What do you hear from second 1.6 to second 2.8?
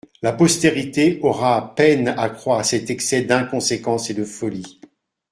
peine à croire à